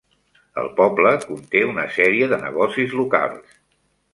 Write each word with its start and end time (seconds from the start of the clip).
El 0.61 0.69
poble 0.79 1.11
conté 1.27 1.61
una 1.73 1.85
sèrie 1.99 2.31
de 2.33 2.41
negocis 2.47 2.97
locals. 3.03 3.53